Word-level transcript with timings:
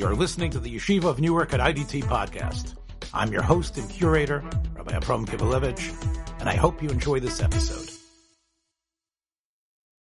You're 0.00 0.14
listening 0.14 0.50
to 0.52 0.58
the 0.58 0.74
Yeshiva 0.74 1.04
of 1.04 1.20
Newark 1.20 1.52
at 1.52 1.60
IDT 1.60 2.04
podcast. 2.04 2.74
I'm 3.12 3.30
your 3.30 3.42
host 3.42 3.76
and 3.76 3.86
curator, 3.90 4.42
Rabbi 4.74 4.96
Abram 4.96 5.26
Kibalevich, 5.26 5.92
and 6.40 6.48
I 6.48 6.54
hope 6.54 6.82
you 6.82 6.88
enjoy 6.88 7.20
this 7.20 7.42
episode. 7.42 7.90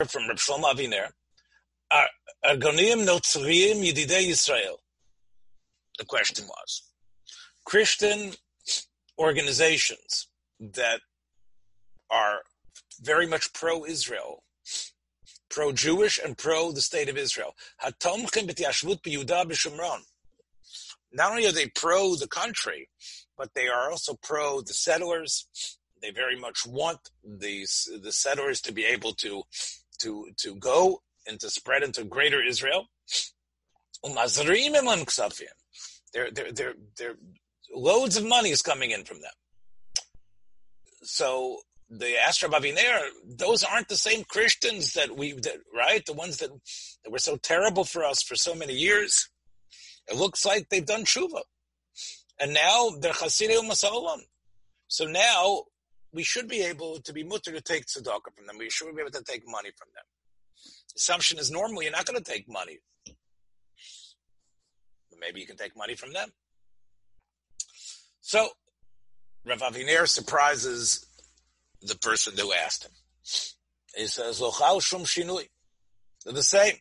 From 0.08 0.30
Reb 0.30 0.38
Aviner, 0.38 1.10
Argonim 2.46 3.06
Notzriim 3.06 3.84
Yedidei 3.84 4.30
Yisrael. 4.30 4.78
The 5.98 6.06
question 6.06 6.46
was, 6.48 6.84
Christian 7.66 8.32
organizations 9.18 10.30
that 10.62 11.02
are 12.10 12.38
very 13.02 13.28
much 13.28 13.52
pro-Israel, 13.52 14.44
pro-Jewish 15.50 16.20
and 16.24 16.38
pro 16.38 16.72
the 16.72 16.82
state 16.82 17.10
of 17.10 17.18
Israel. 17.18 17.56
Not 21.12 21.32
only 21.32 21.48
are 21.48 21.52
they 21.52 21.68
pro 21.68 22.16
the 22.16 22.28
country, 22.28 22.90
but 23.38 23.54
they 23.56 23.68
are 23.68 23.90
also 23.92 24.14
pro 24.22 24.62
the 24.62 24.74
settlers. 24.74 25.48
They 26.02 26.12
very 26.12 26.40
much 26.40 26.66
want 26.66 27.10
these 27.24 27.90
the 28.02 28.12
settlers 28.12 28.62
to 28.62 28.72
be 28.72 28.86
able 28.86 29.14
to 29.16 29.44
to 30.00 30.30
to 30.38 30.56
go 30.56 31.02
and 31.28 31.40
to 31.40 31.50
spread 31.50 31.84
into 31.84 32.04
greater 32.04 32.42
Israel. 32.44 32.88
There, 36.14 36.32
there, 36.32 36.52
there, 36.52 36.74
there, 36.98 37.16
loads 37.74 38.18
of 38.18 38.26
money 38.26 38.50
is 38.50 38.62
coming 38.62 38.92
in 38.92 39.04
from 39.04 39.22
them. 39.22 39.32
So 41.04 41.62
the 41.90 42.18
Astra 42.20 42.50
Baviner, 42.50 43.10
those 43.26 43.64
aren't 43.64 43.88
the 43.88 43.98
same 43.98 44.24
Christians 44.24 44.94
that 44.94 45.18
we, 45.18 45.34
that, 45.34 45.58
right? 45.74 46.06
The 46.06 46.14
ones 46.14 46.38
that, 46.38 46.50
that 47.04 47.12
were 47.12 47.20
so 47.20 47.38
terrible 47.38 47.84
for 47.84 48.04
us 48.04 48.22
for 48.22 48.36
so 48.36 48.54
many 48.54 48.74
years. 48.74 49.30
It 50.08 50.16
looks 50.16 50.46
like 50.46 50.70
they've 50.70 50.86
done 50.86 51.06
tshuva. 51.06 51.42
And 52.40 52.54
now 52.54 52.92
they're 53.00 53.14
Chasidei 53.14 53.60
Masalam. 53.68 54.20
So 54.88 55.06
now 55.06 55.64
we 56.14 56.24
should 56.24 56.48
be 56.48 56.62
able 56.62 57.00
to 57.02 57.14
be 57.14 57.24
mutter 57.24 57.52
to 57.52 57.62
take 57.62 57.86
tzedakah 57.86 58.34
from 58.36 58.48
them. 58.48 58.58
We 58.58 58.70
should 58.70 58.96
be 58.96 59.02
able 59.02 59.12
to 59.12 59.24
take 59.24 59.44
money 59.48 59.72
from 59.78 59.90
them. 59.94 60.04
Assumption 60.96 61.40
is 61.40 61.52
normally 61.52 61.86
you're 61.86 61.92
not 61.92 62.06
going 62.06 62.22
to 62.22 62.32
take 62.32 62.48
money. 62.48 62.80
But 65.10 65.20
maybe 65.20 65.40
you 65.40 65.48
can 65.48 65.58
take 65.58 65.76
money 65.76 65.96
from 65.96 66.14
them. 66.14 66.30
So 68.22 68.50
Rav 69.46 69.60
Aviner 69.60 70.08
surprises 70.08 71.06
the 71.82 71.96
person 71.96 72.34
who 72.38 72.54
asked 72.54 72.86
him. 72.86 72.92
He 73.96 74.08
says, 74.08 74.40
Lochal 74.40 74.82
Shum 74.82 75.04
Shinui. 75.04 75.48
They're 76.24 76.34
the 76.34 76.44
same. 76.44 76.76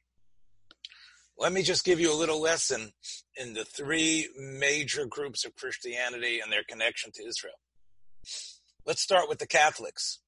Let 1.38 1.52
me 1.52 1.62
just 1.62 1.84
give 1.84 2.00
you 2.00 2.12
a 2.12 2.18
little 2.18 2.40
lesson 2.40 2.90
in 3.36 3.54
the 3.54 3.64
three 3.64 4.28
major 4.36 5.06
groups 5.06 5.44
of 5.44 5.54
Christianity 5.54 6.40
and 6.40 6.50
their 6.50 6.64
connection 6.68 7.12
to 7.14 7.26
Israel. 7.26 7.54
Let's 8.84 9.02
start 9.02 9.28
with 9.28 9.38
the 9.38 9.46
Catholics 9.46 10.20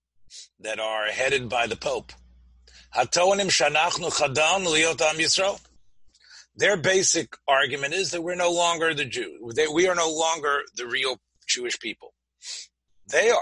that 0.61 0.79
are 0.79 1.07
headed 1.07 1.49
by 1.49 1.67
the 1.67 1.77
Pope. 1.77 2.13
Their 6.57 6.77
basic 6.77 7.37
argument 7.49 7.95
is 7.95 8.11
that 8.11 8.23
we're 8.23 8.35
no 8.35 8.51
longer 8.51 8.95
the 8.95 9.05
Jews. 9.05 9.41
We 9.73 9.89
are 9.89 9.95
no 9.95 10.11
longer 10.11 10.63
the 10.77 10.87
real 10.87 11.17
Jewish 11.49 11.79
people. 11.81 12.15
They 13.11 13.31
are. 13.31 13.39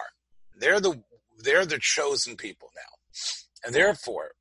They're 0.59 0.81
the 0.81 1.03
they're 1.39 1.67
the 1.67 1.79
chosen 1.81 2.37
people 2.37 2.71
now. 2.75 3.19
And 3.65 3.75
therefore, 3.75 4.33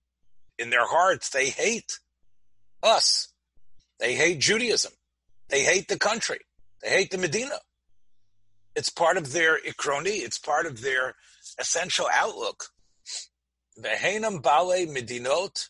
in 0.58 0.70
their 0.70 0.88
hearts, 0.88 1.30
they 1.30 1.50
hate 1.50 2.00
us. 2.84 3.34
They 4.00 4.16
hate 4.16 4.40
Judaism. 4.40 4.94
They 5.50 5.64
hate 5.64 5.88
the 5.88 6.00
country. 6.00 6.40
They 6.84 6.90
hate 6.90 7.12
the 7.12 7.18
Medina. 7.18 7.60
It's 8.76 8.90
part 8.90 9.18
of 9.18 9.32
their 9.34 9.60
ikroni. 9.60 10.24
It's 10.24 10.38
part 10.38 10.66
of 10.66 10.82
their 10.82 11.16
essential 11.60 12.08
outlook. 12.14 12.66
Vehenam 13.80 14.42
bale 14.42 14.88
medinot 14.88 15.70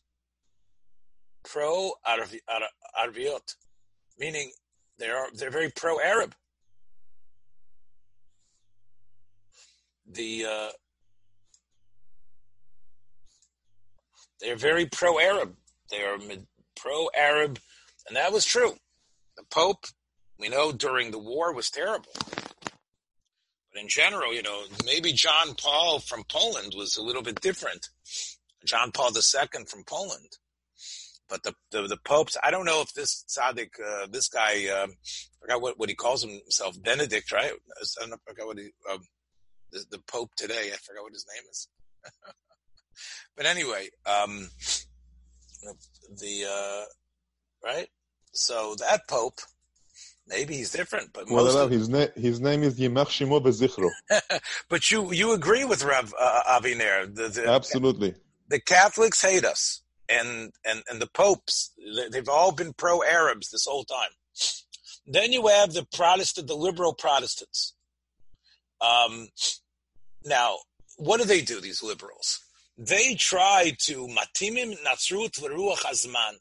pro 1.46 1.94
Arviot, 2.06 3.56
meaning 4.18 4.52
they're 4.98 5.28
they're 5.34 5.52
very 5.52 5.72
pro 5.72 6.00
Arab. 6.00 6.36
The 10.10 10.46
uh, 10.46 10.70
they're 14.42 14.56
very 14.56 14.86
pro 14.86 15.20
Arab. 15.20 15.56
They 15.90 16.02
are 16.02 16.18
pro 16.76 17.10
Arab, 17.16 17.60
and 18.08 18.16
that 18.16 18.32
was 18.32 18.46
true. 18.46 18.74
The 19.38 19.44
Pope, 19.50 19.86
we 20.40 20.50
know 20.50 20.72
during 20.72 21.12
the 21.12 21.20
war 21.20 21.54
was 21.54 21.70
terrible. 21.70 22.12
But 22.24 23.82
in 23.82 23.88
general, 23.88 24.34
you 24.34 24.42
know, 24.42 24.64
maybe 24.86 25.14
John 25.14 25.56
Paul 25.56 26.00
from 26.00 26.24
Poland 26.30 26.74
was 26.76 26.98
a 26.98 27.04
little 27.04 27.22
bit 27.22 27.42
different. 27.42 27.88
John 28.66 28.92
Paul 28.92 29.12
II 29.16 29.66
from 29.66 29.84
Poland. 29.86 30.38
But 31.30 31.44
the, 31.44 31.54
the, 31.72 31.88
the 31.88 31.98
popes, 31.98 32.38
I 32.42 32.52
don't 32.52 32.66
know 32.66 32.82
if 32.82 32.94
this 32.94 33.26
tzaddik, 33.28 33.72
uh, 33.86 34.08
this 34.10 34.30
guy, 34.30 34.70
I 34.72 34.88
forgot 35.42 35.62
what, 35.62 35.78
what 35.78 35.90
he 35.90 35.96
calls 35.96 36.24
himself, 36.24 36.82
Benedict, 36.82 37.32
right? 37.32 37.52
I, 37.52 38.04
I 38.04 38.08
forgot 38.26 38.48
what 38.48 38.58
he, 38.58 38.70
um, 38.92 39.02
the, 39.72 39.84
the 39.92 40.00
pope 40.08 40.32
today, 40.38 40.72
I 40.74 40.78
forgot 40.78 41.04
what 41.04 41.14
his 41.14 41.26
name 41.34 41.44
is. 41.52 41.68
but 43.38 43.46
anyway, 43.46 43.90
um, 44.06 44.50
the, 46.20 46.46
uh, 46.50 46.84
right? 47.64 47.88
So 48.34 48.76
that 48.80 49.08
pope, 49.08 49.40
maybe 50.28 50.56
he's 50.56 50.72
different, 50.72 51.14
but 51.14 51.30
well, 51.30 51.68
his, 51.68 51.88
na- 51.88 52.08
his 52.16 52.42
name 52.42 52.64
is 52.64 52.80
Yimach 52.80 53.08
Shimo 53.08 53.42
Bezichro. 53.42 53.90
but 54.70 54.92
you, 54.92 55.14
you 55.14 55.32
agree 55.32 55.64
with 55.64 55.84
Rav 55.84 56.14
uh, 56.20 56.60
Aviner. 56.60 57.14
The, 57.14 57.30
the, 57.30 57.48
Absolutely. 57.48 58.16
The 58.50 58.60
Catholics 58.60 59.22
hate 59.22 59.46
us 59.46 59.82
and 60.10 60.52
and 60.66 60.84
and 60.90 61.02
the 61.02 61.08
popes 61.08 61.72
they've 62.12 62.30
all 62.30 62.52
been 62.52 62.74
pro 62.74 63.04
Arabs 63.04 63.50
this 63.50 63.66
whole 63.68 63.84
time. 63.84 64.10
Then 65.06 65.32
you 65.32 65.48
have 65.48 65.74
the 65.74 65.86
Protestant, 65.94 66.48
the 66.48 66.56
liberal 66.56 66.94
Protestants. 66.94 67.74
Um, 68.82 69.30
now, 70.26 70.58
what 70.98 71.20
do 71.20 71.26
they 71.26 71.42
do? 71.42 71.62
These 71.62 71.82
liberals, 71.82 72.42
they 72.78 73.16
try 73.16 73.74
to 73.86 74.08
matimim 74.08 74.78
natsrut 74.86 75.40
v'ruach 75.40 75.84
hazman. 75.84 76.38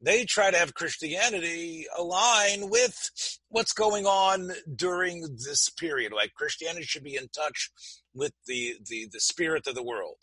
They 0.00 0.24
try 0.24 0.50
to 0.50 0.56
have 0.56 0.74
Christianity 0.74 1.86
align 1.98 2.70
with 2.70 3.10
what's 3.48 3.72
going 3.72 4.06
on 4.06 4.52
during 4.74 5.22
this 5.44 5.68
period. 5.68 6.12
Like 6.12 6.34
Christianity 6.34 6.86
should 6.86 7.04
be 7.04 7.16
in 7.16 7.28
touch 7.28 7.70
with 8.14 8.32
the 8.46 8.76
the, 8.86 9.08
the 9.12 9.20
spirit 9.20 9.66
of 9.66 9.74
the 9.74 9.82
world. 9.82 10.18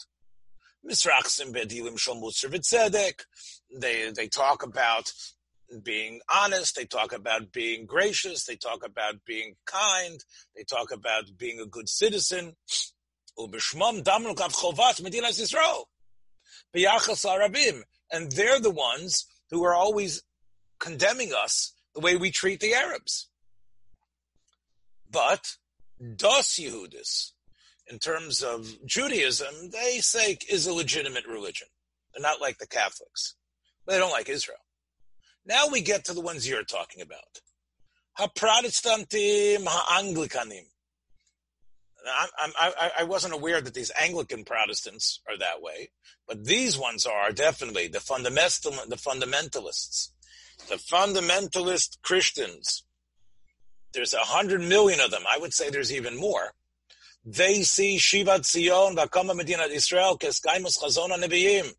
They 3.79 4.11
they 4.11 4.27
talk 4.27 4.63
about 4.63 5.11
being 5.83 6.19
honest. 6.29 6.75
They 6.75 6.85
talk 6.85 7.13
about 7.13 7.51
being 7.51 7.85
gracious. 7.85 8.45
They 8.45 8.55
talk 8.55 8.85
about 8.85 9.15
being 9.25 9.55
kind. 9.65 10.19
They 10.55 10.63
talk 10.63 10.91
about 10.91 11.37
being 11.37 11.59
a 11.59 11.65
good 11.65 11.89
citizen. 11.89 12.55
Ubishmam 13.37 14.03
damnu 14.03 14.35
chovat 14.35 15.01
medinas 15.01 15.39
Yisrael. 15.39 15.85
B'yachas 16.75 17.25
arabim, 17.25 17.81
and 18.11 18.31
they're 18.31 18.59
the 18.59 18.71
ones 18.71 19.25
who 19.49 19.63
are 19.63 19.73
always 19.73 20.23
condemning 20.79 21.33
us 21.33 21.73
the 21.93 22.01
way 22.01 22.15
we 22.15 22.31
treat 22.31 22.59
the 22.59 22.73
Arabs. 22.73 23.29
But 25.09 25.57
dos 26.15 26.55
Yehudis, 26.59 27.31
in 27.87 27.99
terms 27.99 28.41
of 28.41 28.67
Judaism, 28.85 29.69
they 29.71 29.99
say 29.99 30.37
is 30.49 30.65
a 30.65 30.73
legitimate 30.73 31.27
religion. 31.27 31.67
They're 32.13 32.21
not 32.21 32.41
like 32.41 32.57
the 32.57 32.67
Catholics. 32.67 33.35
They 33.87 33.97
don't 33.97 34.11
like 34.11 34.29
Israel. 34.29 34.57
Now 35.45 35.67
we 35.71 35.81
get 35.81 36.05
to 36.05 36.13
the 36.13 36.21
ones 36.21 36.47
you're 36.47 36.63
talking 36.63 37.01
about. 37.01 37.41
Ha-Protestantim, 38.13 39.65
ha-Anglikanim. 39.65 40.65
I, 42.05 42.51
I, 42.59 42.91
I 42.99 43.03
wasn't 43.03 43.33
aware 43.33 43.61
that 43.61 43.73
these 43.73 43.91
Anglican 43.99 44.43
Protestants 44.43 45.21
are 45.29 45.37
that 45.37 45.61
way, 45.61 45.89
but 46.27 46.45
these 46.45 46.77
ones 46.77 47.05
are 47.05 47.31
definitely 47.31 47.87
the 47.87 47.99
fundamental, 47.99 48.71
the 48.87 48.95
fundamentalists, 48.95 50.09
the 50.69 50.75
fundamentalist 50.75 52.01
Christians. 52.01 52.83
There's 53.93 54.13
a 54.13 54.19
hundred 54.19 54.61
million 54.61 54.99
of 54.99 55.11
them. 55.11 55.23
I 55.31 55.37
would 55.37 55.53
say 55.53 55.69
there's 55.69 55.93
even 55.93 56.17
more 56.17 56.53
they 57.25 57.63
see 57.63 57.97
Shiva 57.97 58.43
Zion, 58.43 58.95
Vakama 58.95 59.35
Medina 59.35 59.63
Israel, 59.63 60.17
Keskaimus 60.17 60.77
Chazon 60.77 61.09
Nebiim. 61.09 61.73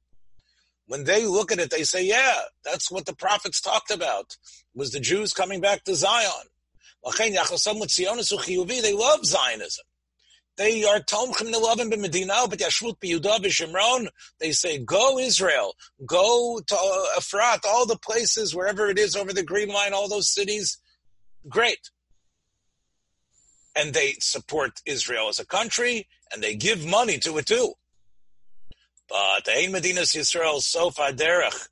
When 0.87 1.05
they 1.05 1.27
look 1.27 1.53
at 1.53 1.59
it, 1.59 1.71
they 1.71 1.85
say, 1.85 2.05
yeah, 2.05 2.41
that's 2.65 2.91
what 2.91 3.07
the 3.07 3.15
prophets 3.15 3.61
talked 3.61 3.91
about, 3.91 4.37
was 4.75 4.91
the 4.91 5.01
Jews 5.01 5.33
coming 5.33 5.61
back 5.61 5.85
to 5.85 5.95
Zion. 5.95 6.31
They 7.17 7.33
love 8.93 9.25
Zionism. 9.25 9.85
They 10.57 10.85
are 10.85 11.01
Tomchim 11.01 11.53
Nilavim 11.53 11.93
b'Medina, 11.93 12.49
but 12.49 12.61
Yashvut 12.61 12.99
b'Yudah 13.01 13.41
b'Shimron. 13.41 14.09
They 14.39 14.53
say, 14.53 14.79
go 14.79 15.19
Israel, 15.19 15.75
go 16.07 16.61
to 16.65 16.75
uh, 16.75 17.19
Efrat, 17.19 17.65
all 17.67 17.87
the 17.87 17.99
places, 17.99 18.55
wherever 18.55 18.89
it 18.89 18.99
is 18.99 19.17
over 19.17 19.33
the 19.33 19.43
Green 19.43 19.69
Line, 19.69 19.93
all 19.93 20.09
those 20.09 20.33
cities. 20.33 20.79
Great. 21.49 21.91
And 23.77 23.93
they 23.93 24.15
support 24.21 24.81
Israel 24.87 25.29
as 25.29 25.41
a 25.41 25.47
country, 25.47 26.07
and 26.33 26.41
they 26.43 26.55
give 26.55 26.87
money 26.87 27.19
to 27.19 27.37
it 27.39 27.47
too. 27.47 27.73
But 29.09 29.49
Ein 29.49 29.73
Medinas 29.73 30.15
Yisrael 30.15 30.61
Sofa 30.61 31.13
Derech 31.13 31.69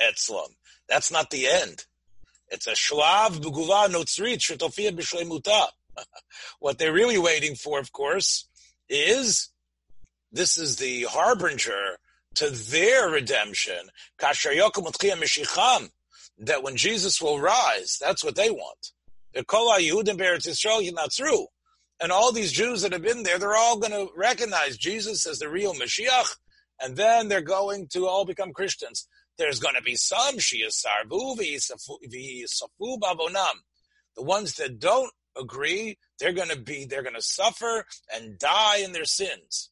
Etzlam. 0.00 0.50
That's 0.88 1.10
not 1.10 1.30
the 1.30 1.48
end. 1.48 1.86
It's 2.48 2.66
a 2.66 2.72
shlav 2.72 3.40
b'guva 3.40 3.88
notzrit 3.88 4.38
shetofia 4.38 4.92
b'shleimuta. 4.96 5.68
What 6.60 6.78
they're 6.78 6.92
really 6.92 7.18
waiting 7.18 7.54
for, 7.54 7.78
of 7.78 7.92
course, 7.92 8.48
is 8.88 9.50
this 10.32 10.58
is 10.58 10.76
the 10.76 11.04
harbinger 11.04 11.98
to 12.36 12.50
their 12.50 13.08
redemption. 13.08 13.90
That 16.38 16.62
when 16.62 16.76
Jesus 16.76 17.22
will 17.22 17.40
rise, 17.40 17.98
that's 18.00 18.22
what 18.22 18.36
they 18.36 18.50
want. 18.50 18.92
And 21.98 22.12
all 22.12 22.32
these 22.32 22.52
Jews 22.52 22.82
that 22.82 22.92
have 22.92 23.02
been 23.02 23.22
there, 23.22 23.38
they're 23.38 23.56
all 23.56 23.78
going 23.78 23.92
to 23.92 24.10
recognize 24.14 24.76
Jesus 24.76 25.26
as 25.26 25.38
the 25.38 25.48
real 25.48 25.72
Mashiach, 25.74 26.36
and 26.80 26.94
then 26.96 27.28
they're 27.28 27.40
going 27.40 27.88
to 27.88 28.06
all 28.06 28.26
become 28.26 28.52
Christians. 28.52 29.08
There's 29.38 29.58
going 29.58 29.74
to 29.74 29.82
be 29.82 29.96
some 29.96 30.38
bavonam. 32.98 33.62
The 34.14 34.22
ones 34.22 34.54
that 34.54 34.78
don't 34.78 35.10
agree, 35.38 35.98
they're 36.18 36.32
going 36.32 36.48
to 36.48 36.58
be, 36.58 36.84
they're 36.84 37.02
going 37.02 37.14
to 37.14 37.22
suffer 37.22 37.84
and 38.14 38.38
die 38.38 38.78
in 38.78 38.92
their 38.92 39.04
sins. 39.04 39.70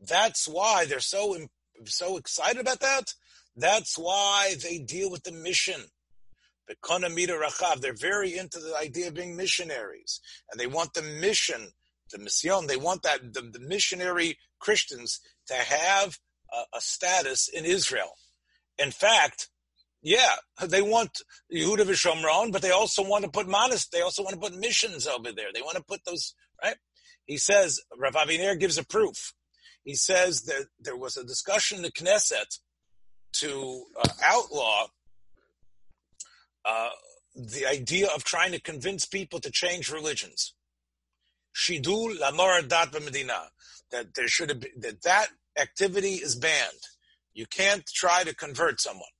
That's 0.00 0.46
why 0.46 0.84
they're 0.84 1.00
so 1.00 1.36
so 1.86 2.16
excited 2.16 2.60
about 2.60 2.80
that. 2.80 3.14
That's 3.56 3.96
why 3.96 4.54
they 4.62 4.78
deal 4.78 5.10
with 5.10 5.24
the 5.24 5.32
mission. 5.32 5.80
They're 6.68 7.94
very 7.94 8.36
into 8.36 8.58
the 8.58 8.76
idea 8.76 9.08
of 9.08 9.14
being 9.14 9.36
missionaries, 9.36 10.20
and 10.50 10.60
they 10.60 10.66
want 10.66 10.94
the 10.94 11.02
mission, 11.02 11.70
the 12.10 12.18
mission. 12.18 12.66
They 12.66 12.76
want 12.76 13.02
that 13.02 13.32
the, 13.32 13.42
the 13.42 13.60
missionary 13.60 14.36
Christians 14.58 15.20
to 15.46 15.54
have 15.54 16.18
a, 16.52 16.76
a 16.76 16.80
status 16.80 17.48
in 17.48 17.64
Israel. 17.64 18.12
In 18.78 18.90
fact, 18.90 19.48
yeah, 20.06 20.36
they 20.64 20.82
want 20.82 21.20
Yehuda 21.52 21.80
v'Shomron, 21.80 22.52
but 22.52 22.62
they 22.62 22.70
also 22.70 23.02
want 23.02 23.24
to 23.24 23.30
put 23.30 23.48
monast. 23.48 23.90
They 23.90 24.02
also 24.02 24.22
want 24.22 24.34
to 24.34 24.40
put 24.40 24.56
missions 24.56 25.04
over 25.04 25.32
there. 25.32 25.48
They 25.52 25.62
want 25.62 25.78
to 25.78 25.82
put 25.82 26.04
those 26.06 26.32
right. 26.62 26.76
He 27.24 27.38
says 27.38 27.80
Rav 27.98 28.14
Aviner 28.14 28.56
gives 28.56 28.78
a 28.78 28.86
proof. 28.86 29.34
He 29.82 29.96
says 29.96 30.42
that 30.42 30.66
there 30.78 30.96
was 30.96 31.16
a 31.16 31.24
discussion 31.24 31.78
in 31.78 31.82
the 31.82 31.90
Knesset 31.90 32.60
to 33.40 33.82
uh, 34.00 34.08
outlaw 34.22 34.86
uh, 36.64 36.90
the 37.34 37.66
idea 37.66 38.06
of 38.14 38.22
trying 38.22 38.52
to 38.52 38.60
convince 38.60 39.06
people 39.06 39.40
to 39.40 39.50
change 39.50 39.90
religions. 39.90 40.54
Shidul 41.52 42.16
lamor 42.20 42.68
dat 42.68 42.92
medina 42.92 43.48
that 43.90 44.14
there 44.14 44.28
should 44.28 44.50
have 44.50 44.60
been, 44.60 44.78
that 44.78 45.02
that 45.02 45.26
activity 45.58 46.14
is 46.14 46.36
banned. 46.36 46.84
You 47.34 47.46
can't 47.46 47.84
try 47.84 48.22
to 48.22 48.36
convert 48.36 48.80
someone. 48.80 49.15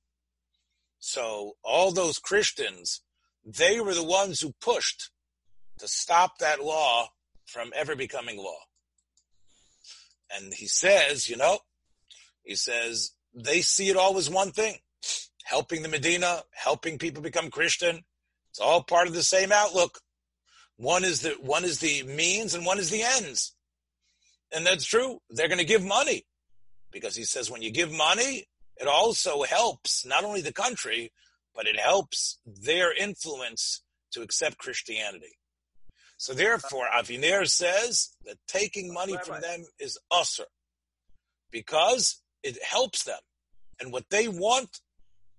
So 0.99 1.53
all 1.63 1.91
those 1.91 2.19
Christians, 2.19 3.01
they 3.45 3.79
were 3.79 3.93
the 3.93 4.03
ones 4.03 4.41
who 4.41 4.53
pushed 4.59 5.11
to 5.79 5.87
stop 5.87 6.39
that 6.39 6.63
law 6.63 7.09
from 7.45 7.71
ever 7.75 7.95
becoming 7.95 8.37
law. 8.37 8.59
And 10.35 10.53
he 10.53 10.67
says, 10.67 11.29
you 11.29 11.37
know, 11.37 11.59
he 12.43 12.55
says 12.55 13.11
they 13.33 13.61
see 13.61 13.89
it 13.89 13.97
all 13.97 14.17
as 14.17 14.29
one 14.29 14.51
thing. 14.51 14.75
Helping 15.45 15.81
the 15.81 15.87
Medina, 15.87 16.41
helping 16.53 16.97
people 16.97 17.23
become 17.23 17.49
Christian. 17.49 18.03
It's 18.49 18.59
all 18.59 18.83
part 18.83 19.07
of 19.07 19.13
the 19.13 19.23
same 19.23 19.51
outlook. 19.51 19.99
One 20.75 21.05
is 21.05 21.21
the 21.21 21.35
one 21.39 21.63
is 21.63 21.79
the 21.79 22.03
means 22.03 22.53
and 22.53 22.65
one 22.65 22.79
is 22.79 22.89
the 22.89 23.03
ends. 23.03 23.55
And 24.53 24.65
that's 24.65 24.85
true. 24.85 25.19
They're 25.29 25.47
going 25.47 25.59
to 25.59 25.65
give 25.65 25.85
money 25.85 26.25
because 26.91 27.15
he 27.15 27.23
says 27.23 27.49
when 27.49 27.61
you 27.61 27.71
give 27.71 27.91
money, 27.91 28.47
it 28.79 28.87
also 28.87 29.43
helps 29.43 30.05
not 30.05 30.23
only 30.23 30.41
the 30.41 30.53
country, 30.53 31.11
but 31.55 31.67
it 31.67 31.79
helps 31.79 32.39
their 32.45 32.93
influence 32.93 33.81
to 34.11 34.21
accept 34.21 34.57
Christianity. 34.57 35.37
So 36.17 36.33
therefore, 36.33 36.87
Aviner 36.95 37.47
says 37.47 38.09
that 38.25 38.37
taking 38.47 38.93
money 38.93 39.17
from 39.23 39.41
them 39.41 39.65
is 39.79 39.99
usher 40.11 40.45
because 41.51 42.21
it 42.43 42.57
helps 42.63 43.03
them. 43.03 43.19
And 43.79 43.91
what 43.91 44.05
they 44.09 44.27
want 44.27 44.79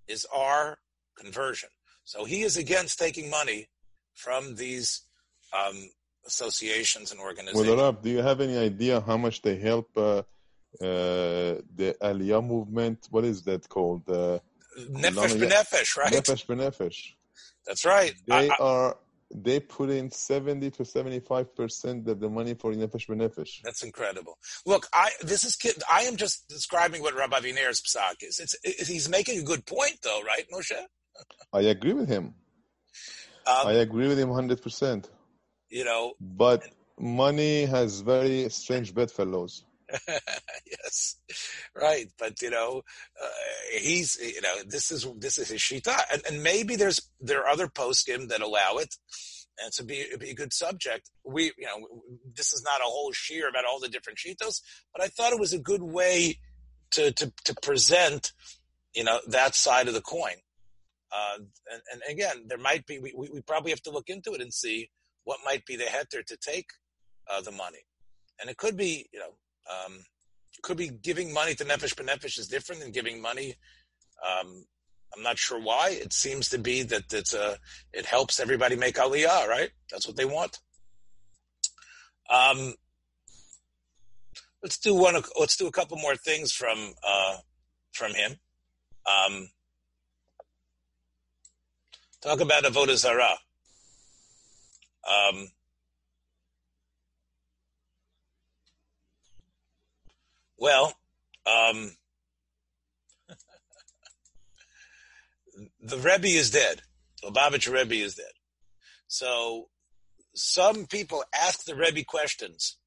is 0.07 0.25
our 0.33 0.77
conversion. 1.17 1.69
So 2.05 2.23
he 2.23 2.41
is 2.41 2.57
against 2.57 2.97
taking 2.97 3.29
money 3.29 3.67
from 4.13 4.55
these 4.55 5.01
um, 5.53 5.89
associations 6.25 7.11
and 7.11 7.19
organizations. 7.19 7.67
Well, 7.67 7.77
Rab, 7.77 8.01
do 8.01 8.09
you 8.09 8.19
have 8.19 8.41
any 8.41 8.57
idea 8.57 9.01
how 9.01 9.17
much 9.17 9.41
they 9.41 9.57
help 9.57 9.89
uh, 9.97 10.23
the 10.79 11.95
Aliyah 12.01 12.45
movement. 12.45 13.07
What 13.09 13.25
is 13.25 13.43
that 13.43 13.67
called? 13.67 14.09
Uh, 14.09 14.39
Nefesh 14.77 15.97
right? 15.97 16.13
Nefesh 16.13 16.45
B'Nefesh. 16.45 17.13
That's 17.65 17.85
right. 17.85 18.13
They 18.27 18.49
I, 18.49 18.55
are 18.59 18.97
they 19.33 19.59
put 19.59 19.89
in 19.89 20.09
70 20.09 20.71
to 20.71 20.85
75 20.85 21.55
percent 21.55 22.07
of 22.07 22.19
the 22.19 22.29
money 22.29 22.53
for 22.53 22.73
Nefesh 22.73 23.07
B'Nefesh. 23.07 23.61
That's 23.63 23.83
incredible. 23.83 24.37
Look, 24.65 24.87
I 24.93 25.11
this 25.21 25.43
is 25.43 25.57
I 25.89 26.03
am 26.03 26.15
just 26.15 26.47
describing 26.47 27.01
what 27.01 27.15
Rabbi 27.15 27.39
Aviner's 27.39 27.81
psak 27.81 28.23
is. 28.23 28.39
It's, 28.39 28.55
it, 28.63 28.87
he's 28.87 29.09
making 29.09 29.39
a 29.39 29.43
good 29.43 29.65
point, 29.65 29.99
though, 30.03 30.21
right, 30.25 30.45
Moshe? 30.53 30.79
I 31.53 31.61
agree 31.61 31.93
with 31.93 32.07
him. 32.07 32.33
Um, 33.45 33.67
I 33.67 33.73
agree 33.73 34.07
with 34.07 34.19
him 34.19 34.29
100 34.29 34.61
percent. 34.61 35.09
You 35.69 35.85
know, 35.85 36.13
but 36.19 36.63
money 36.99 37.65
has 37.65 38.01
very 38.01 38.49
strange 38.49 38.93
bedfellows. 38.93 39.63
yes, 40.65 41.17
right. 41.75 42.07
But 42.17 42.41
you 42.41 42.49
know, 42.49 42.83
uh, 43.21 43.27
he's 43.79 44.17
you 44.21 44.41
know 44.41 44.63
this 44.67 44.91
is 44.91 45.07
this 45.17 45.37
is 45.37 45.49
his 45.49 45.61
shita, 45.61 45.97
and, 46.11 46.21
and 46.29 46.43
maybe 46.43 46.75
there's 46.75 47.01
there 47.19 47.41
are 47.41 47.47
other 47.47 47.67
poskim 47.67 48.29
that 48.29 48.41
allow 48.41 48.77
it, 48.77 48.95
and 49.61 49.71
to 49.73 49.83
be 49.83 50.05
be 50.19 50.31
a 50.31 50.35
good 50.35 50.53
subject. 50.53 51.09
We 51.25 51.51
you 51.57 51.65
know 51.65 51.87
this 52.35 52.53
is 52.53 52.63
not 52.63 52.81
a 52.81 52.89
whole 52.89 53.11
shear 53.11 53.49
about 53.49 53.65
all 53.65 53.79
the 53.79 53.89
different 53.89 54.19
shitos, 54.19 54.61
but 54.93 55.03
I 55.03 55.07
thought 55.07 55.33
it 55.33 55.39
was 55.39 55.53
a 55.53 55.59
good 55.59 55.83
way 55.83 56.39
to 56.91 57.11
to 57.11 57.33
to 57.45 57.55
present 57.61 58.31
you 58.93 59.03
know 59.03 59.19
that 59.27 59.55
side 59.55 59.87
of 59.87 59.93
the 59.93 60.01
coin. 60.01 60.35
Uh, 61.11 61.39
and, 61.71 61.81
and, 61.91 62.01
again, 62.07 62.43
there 62.45 62.59
might 62.59 62.85
be 62.85 62.99
we, 62.99 63.13
we 63.15 63.41
probably 63.41 63.71
have 63.71 63.81
to 63.81 63.89
look 63.89 64.09
into 64.09 64.33
it 64.33 64.41
and 64.41 64.53
see 64.53 64.91
what 65.23 65.39
might 65.43 65.65
be 65.65 65.75
the 65.75 65.85
heter 65.85 66.23
to 66.23 66.37
take 66.37 66.67
uh, 67.27 67.41
the 67.41 67.51
money, 67.51 67.79
and 68.39 68.49
it 68.49 68.57
could 68.57 68.77
be 68.77 69.09
you 69.11 69.19
know 69.19 69.33
could 70.69 70.77
be 70.77 70.89
giving 70.89 71.33
money 71.33 71.55
to 71.55 71.65
Nefesh 71.65 71.95
B'Nefesh 71.95 72.37
is 72.37 72.47
different 72.47 72.79
than 72.79 72.91
giving 72.91 73.19
money. 73.19 73.55
Um, 74.23 74.65
I'm 75.15 75.23
not 75.23 75.39
sure 75.39 75.59
why. 75.59 75.89
It 75.89 76.13
seems 76.13 76.47
to 76.49 76.59
be 76.59 76.83
that 76.83 77.11
it's 77.11 77.33
a, 77.33 77.57
it 77.91 78.05
helps 78.05 78.39
everybody 78.39 78.75
make 78.75 78.97
aliyah, 78.97 79.47
right? 79.47 79.71
That's 79.89 80.05
what 80.05 80.15
they 80.15 80.25
want. 80.25 80.59
Um, 82.29 82.75
let's 84.61 84.77
do 84.77 84.93
one. 84.93 85.15
Let's 85.39 85.57
do 85.57 85.65
a 85.65 85.71
couple 85.71 85.97
more 85.97 86.15
things 86.15 86.51
from 86.51 86.93
uh, 87.03 87.37
from 87.91 88.13
him. 88.13 88.33
Um, 89.07 89.49
talk 92.21 92.41
about 92.41 92.63
avodah 92.65 92.95
zarah. 92.95 93.39
Um, 95.09 95.47
Well, 100.59 100.93
um, 101.45 101.91
the 105.81 105.97
Rebbe 105.97 106.27
is 106.27 106.51
dead. 106.51 106.81
Lubavitch 107.23 107.71
Rebbe 107.71 107.95
is 107.95 108.15
dead. 108.15 108.33
So 109.07 109.69
some 110.35 110.85
people 110.85 111.23
ask 111.33 111.63
the 111.63 111.75
Rebbe 111.75 112.03
questions. 112.03 112.77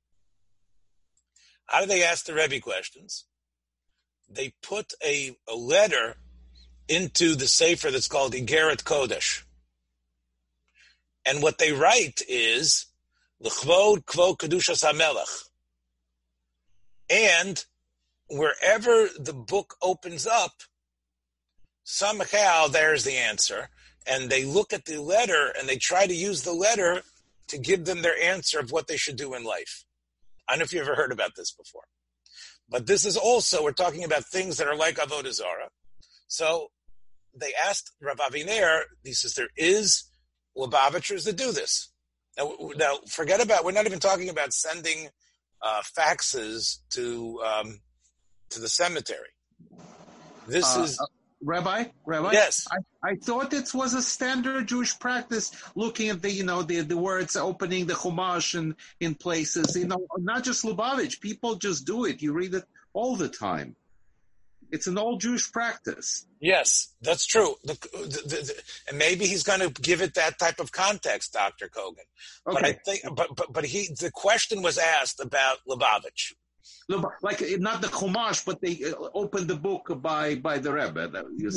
How 1.66 1.80
do 1.80 1.86
they 1.86 2.02
ask 2.02 2.26
the 2.26 2.34
Rebbe 2.34 2.60
questions? 2.60 3.24
They 4.28 4.54
put 4.62 4.92
a, 5.02 5.34
a 5.48 5.54
letter 5.54 6.16
into 6.88 7.34
the 7.34 7.46
Sefer 7.46 7.90
that's 7.90 8.08
called 8.08 8.34
Igeret 8.34 8.84
Kodesh. 8.84 9.44
And 11.24 11.42
what 11.42 11.58
they 11.58 11.72
write 11.72 12.20
is, 12.28 12.86
L'chvod 13.40 14.04
kvo 14.04 14.36
kedushas 14.36 14.84
hamelech. 14.84 15.48
And 17.12 17.62
wherever 18.30 19.08
the 19.18 19.34
book 19.34 19.76
opens 19.82 20.26
up, 20.26 20.62
somehow 21.84 22.68
there's 22.68 23.04
the 23.04 23.16
answer, 23.16 23.68
and 24.06 24.30
they 24.30 24.44
look 24.44 24.72
at 24.72 24.86
the 24.86 25.00
letter 25.00 25.52
and 25.58 25.68
they 25.68 25.76
try 25.76 26.06
to 26.06 26.14
use 26.14 26.42
the 26.42 26.54
letter 26.54 27.02
to 27.48 27.58
give 27.58 27.84
them 27.84 28.00
their 28.00 28.18
answer 28.18 28.58
of 28.58 28.72
what 28.72 28.86
they 28.86 28.96
should 28.96 29.16
do 29.16 29.34
in 29.34 29.44
life. 29.44 29.84
I 30.48 30.52
don't 30.52 30.60
know 30.60 30.64
if 30.64 30.72
you've 30.72 30.82
ever 30.82 30.94
heard 30.94 31.12
about 31.12 31.32
this 31.36 31.52
before. 31.52 31.84
But 32.68 32.86
this 32.86 33.04
is 33.04 33.18
also, 33.18 33.62
we're 33.62 33.72
talking 33.72 34.04
about 34.04 34.24
things 34.24 34.56
that 34.56 34.66
are 34.66 34.74
like 34.74 34.96
Avodah 34.96 35.32
Zarah. 35.32 35.68
So 36.28 36.68
they 37.38 37.52
asked 37.68 37.92
Rav 38.00 38.16
Aviner, 38.18 38.82
he 39.04 39.12
says, 39.12 39.34
there 39.34 39.50
is 39.56 40.04
Lubavitchers 40.56 41.24
that 41.24 41.36
do 41.36 41.52
this. 41.52 41.90
Now, 42.38 42.56
now, 42.76 42.98
forget 43.10 43.42
about, 43.42 43.64
we're 43.64 43.72
not 43.72 43.84
even 43.84 44.00
talking 44.00 44.30
about 44.30 44.54
sending 44.54 45.08
uh, 45.62 45.82
faxes 45.96 46.78
to, 46.90 47.40
um, 47.44 47.80
to 48.50 48.60
the 48.60 48.68
cemetery. 48.68 49.30
This 50.46 50.76
uh, 50.76 50.82
is. 50.82 51.00
Uh, 51.00 51.06
Rabbi, 51.44 51.86
Rabbi. 52.06 52.30
Yes. 52.32 52.68
I, 52.70 53.10
I 53.10 53.16
thought 53.16 53.52
it 53.52 53.74
was 53.74 53.94
a 53.94 54.02
standard 54.02 54.68
Jewish 54.68 54.96
practice 54.98 55.50
looking 55.74 56.08
at 56.08 56.22
the, 56.22 56.30
you 56.30 56.44
know, 56.44 56.62
the, 56.62 56.82
the 56.82 56.96
words 56.96 57.34
opening 57.34 57.86
the 57.86 57.94
Chumash 57.94 58.54
in, 58.56 58.76
in 59.00 59.16
places, 59.16 59.74
you 59.74 59.88
know, 59.88 60.06
not 60.18 60.44
just 60.44 60.64
Lubavitch. 60.64 61.20
People 61.20 61.56
just 61.56 61.84
do 61.84 62.04
it. 62.04 62.22
You 62.22 62.32
read 62.32 62.54
it 62.54 62.64
all 62.92 63.16
the 63.16 63.28
time. 63.28 63.74
It's 64.72 64.86
an 64.86 64.98
old 64.98 65.20
Jewish 65.20 65.52
practice. 65.52 66.26
Yes, 66.40 66.94
that's 67.02 67.26
true. 67.26 67.54
The, 67.62 67.74
the, 67.92 68.22
the, 68.26 68.62
and 68.88 68.98
maybe 68.98 69.26
he's 69.26 69.42
going 69.42 69.60
to 69.60 69.68
give 69.80 70.00
it 70.00 70.14
that 70.14 70.38
type 70.38 70.58
of 70.58 70.72
context, 70.72 71.34
Dr. 71.34 71.68
Kogan. 71.68 72.06
Okay. 72.48 72.54
But 72.54 72.64
I 72.64 72.72
think, 72.72 73.02
but, 73.14 73.28
but, 73.36 73.52
but 73.52 73.64
he, 73.64 73.88
the 74.00 74.10
question 74.10 74.62
was 74.62 74.78
asked 74.78 75.20
about 75.20 75.58
Lubavitch 75.68 76.32
like 77.22 77.42
not 77.58 77.82
the 77.82 77.88
Chumash, 77.88 78.44
but 78.44 78.60
they 78.60 78.78
uh, 78.84 79.08
opened 79.14 79.48
the 79.48 79.56
book 79.56 79.90
by 80.00 80.36
by 80.36 80.58
the 80.58 80.72
Rebbe. 80.72 81.10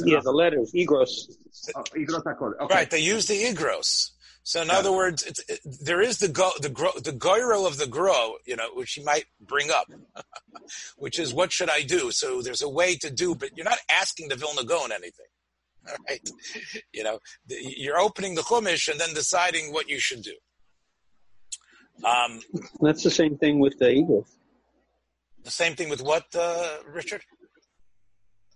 Yeah, 0.05 0.19
the 0.23 0.31
letters, 0.31 0.71
Igros. 0.73 1.31
Oh, 1.75 1.83
igros 1.95 2.25
okay. 2.61 2.73
Right, 2.73 2.89
they 2.89 2.99
use 2.99 3.25
the 3.25 3.43
Igros. 3.43 4.11
So 4.45 4.61
in 4.61 4.67
yeah. 4.67 4.77
other 4.77 4.91
words, 4.91 5.23
it, 5.23 5.59
there 5.81 6.01
is 6.01 6.19
the 6.19 6.27
go, 6.27 6.51
the 6.61 6.69
gro, 6.69 6.91
the 7.03 7.11
goyrel 7.11 7.65
of 7.65 7.77
the 7.77 7.87
grow, 7.87 8.35
you 8.45 8.55
know, 8.55 8.69
which 8.75 8.93
he 8.93 9.03
might 9.03 9.25
bring 9.41 9.71
up, 9.71 9.87
which 10.97 11.17
is 11.17 11.33
what 11.33 11.51
should 11.51 11.69
I 11.69 11.81
do? 11.81 12.11
So 12.11 12.43
there's 12.43 12.61
a 12.61 12.69
way 12.69 12.95
to 12.97 13.09
do, 13.09 13.33
but 13.33 13.57
you're 13.57 13.65
not 13.65 13.79
asking 13.91 14.29
the 14.29 14.35
Vilna 14.35 14.63
Gaon 14.63 14.91
anything. 14.91 15.25
All 15.89 15.95
right, 16.09 16.29
you 16.93 17.03
know, 17.03 17.19
you're 17.47 17.99
opening 17.99 18.35
the 18.35 18.43
Chumash 18.43 18.87
and 18.87 18.99
then 18.99 19.15
deciding 19.15 19.73
what 19.73 19.89
you 19.89 19.99
should 19.99 20.21
do. 20.21 20.35
Um, 22.07 22.39
That's 22.81 23.01
the 23.01 23.09
same 23.09 23.37
thing 23.39 23.57
with 23.57 23.79
the 23.79 23.85
Igros. 23.85 24.27
The 25.43 25.51
same 25.51 25.75
thing 25.75 25.89
with 25.89 26.03
what, 26.03 26.25
uh, 26.35 26.77
Richard? 26.87 27.23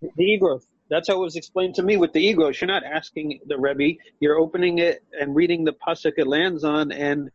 The 0.02 0.24
ego. 0.24 0.62
That's 0.90 1.08
how 1.08 1.16
it 1.16 1.20
was 1.20 1.36
explained 1.36 1.76
to 1.76 1.84
me 1.84 1.98
with 1.98 2.14
the 2.14 2.20
ego. 2.20 2.50
You're 2.50 2.68
not 2.68 2.84
asking 2.84 3.42
the 3.46 3.58
Rebbe. 3.58 4.00
You're 4.20 4.38
opening 4.38 4.80
it 4.80 5.04
and 5.20 5.36
reading 5.36 5.64
the 5.64 5.74
pasuk 5.74 6.14
it 6.18 6.28
lands 6.28 6.64
on 6.64 6.92
and 6.92 7.30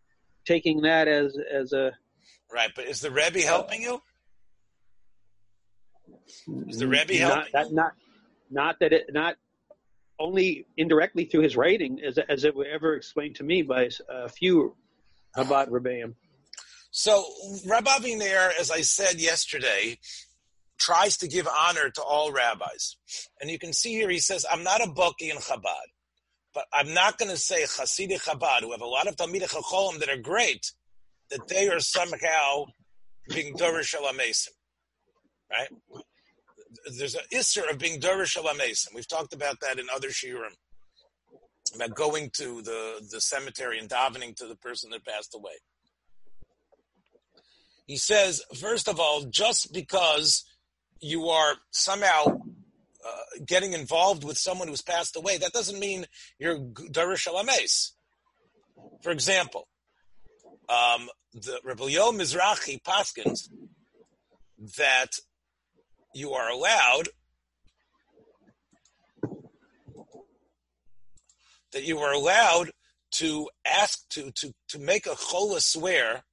taking 0.44 0.82
that 0.82 1.08
as 1.08 1.36
as 1.52 1.72
a. 1.72 1.92
Right, 2.52 2.70
but 2.74 2.86
is 2.86 3.00
the 3.00 3.10
Rebbe 3.10 3.40
uh, 3.40 3.46
helping 3.46 3.82
you? 3.82 4.02
Is 6.68 6.78
the 6.78 6.88
Rebbe 6.88 7.14
helping? 7.14 7.38
Not, 7.38 7.52
that, 7.52 7.72
not, 7.72 7.92
not 8.50 8.76
that 8.80 8.92
it 8.92 9.06
not 9.12 9.36
only 10.18 10.66
indirectly 10.76 11.24
through 11.24 11.42
his 11.42 11.56
writing, 11.56 12.00
as 12.04 12.18
as 12.18 12.44
it 12.44 12.54
was 12.54 12.66
ever 12.72 12.94
explained 12.94 13.36
to 13.36 13.44
me 13.44 13.62
by 13.62 13.88
a 14.08 14.28
few 14.28 14.76
Chabad 15.36 15.68
Rebbeim. 15.68 16.14
So 16.90 17.24
Rabbi 17.66 17.90
Aviner, 17.90 18.50
as 18.58 18.70
I 18.70 18.82
said 18.82 19.20
yesterday, 19.20 19.98
tries 20.84 21.16
to 21.16 21.28
give 21.28 21.48
honor 21.48 21.88
to 21.88 22.02
all 22.02 22.30
rabbis. 22.30 22.96
And 23.40 23.50
you 23.50 23.58
can 23.58 23.72
see 23.72 23.92
here, 23.92 24.10
he 24.10 24.18
says, 24.18 24.44
I'm 24.50 24.62
not 24.62 24.82
a 24.82 24.86
Boki 24.90 25.30
in 25.30 25.36
Chabad, 25.36 25.88
but 26.52 26.64
I'm 26.72 26.92
not 26.92 27.16
going 27.18 27.30
to 27.30 27.38
say 27.38 27.62
Hasidic 27.62 28.22
Chabad, 28.22 28.60
who 28.60 28.72
have 28.72 28.82
a 28.82 28.86
lot 28.86 29.08
of 29.08 29.16
Talmidei 29.16 29.48
Chacholim 29.48 29.98
that 30.00 30.10
are 30.10 30.20
great, 30.20 30.72
that 31.30 31.48
they 31.48 31.68
are 31.68 31.80
somehow 31.80 32.66
being 33.28 33.56
Dorish 33.56 33.94
Mason, 34.16 34.52
right? 35.50 35.68
There's 36.98 37.14
an 37.14 37.22
Isser 37.32 37.70
of 37.70 37.78
being 37.78 37.98
Dorish 37.98 38.36
Mason. 38.58 38.92
We've 38.94 39.08
talked 39.08 39.32
about 39.32 39.60
that 39.60 39.78
in 39.78 39.86
other 39.94 40.08
Shiurim, 40.08 40.54
about 41.74 41.94
going 41.94 42.30
to 42.36 42.60
the, 42.60 43.06
the 43.10 43.22
cemetery 43.22 43.78
and 43.78 43.88
davening 43.88 44.36
to 44.36 44.46
the 44.46 44.56
person 44.56 44.90
that 44.90 45.06
passed 45.06 45.34
away. 45.34 45.54
He 47.86 47.96
says, 47.96 48.42
first 48.54 48.88
of 48.88 49.00
all, 49.00 49.24
just 49.30 49.72
because 49.72 50.44
you 51.04 51.28
are 51.28 51.56
somehow 51.70 52.24
uh, 52.26 53.44
getting 53.44 53.74
involved 53.74 54.24
with 54.24 54.38
someone 54.38 54.68
who's 54.68 54.80
passed 54.80 55.16
away, 55.16 55.36
that 55.36 55.52
doesn't 55.52 55.78
mean 55.78 56.06
you're 56.38 56.58
Darish 56.58 57.28
Alames. 57.28 57.90
For 59.02 59.10
example, 59.10 59.68
um, 60.70 61.10
the 61.34 61.60
Rebellion 61.62 62.16
Mizrahi 62.16 62.80
Paskins 62.82 63.50
that 64.78 65.10
you 66.14 66.32
are 66.32 66.48
allowed 66.48 67.08
that 71.72 71.82
you 71.82 71.98
are 71.98 72.12
allowed 72.12 72.70
to 73.10 73.50
ask 73.66 74.08
to 74.08 74.30
to 74.30 74.54
to 74.68 74.78
make 74.78 75.06
a 75.06 75.16
chola 75.16 75.60
swear 75.60 76.24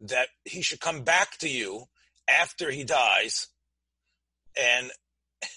that 0.00 0.28
he 0.44 0.60
should 0.60 0.80
come 0.80 1.04
back 1.04 1.38
to 1.38 1.48
you 1.48 1.86
after 2.28 2.70
he 2.70 2.84
dies 2.84 3.48
and 4.58 4.90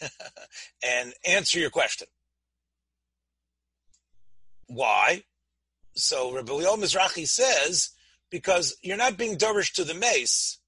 and 0.84 1.14
answer 1.28 1.60
your 1.60 1.70
question. 1.70 2.08
Why? 4.68 5.24
So 5.96 6.34
Rabbi 6.34 6.52
Leo 6.52 6.76
Mizrahi 6.76 7.28
says, 7.28 7.92
because 8.32 8.76
you're 8.82 8.98
not 8.98 9.18
being 9.18 9.38
dervish 9.38 9.74
to 9.74 9.84
the 9.84 9.94
mace, 9.94 10.60